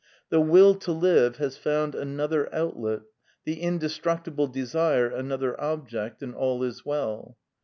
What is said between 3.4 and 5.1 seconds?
the indestructible desire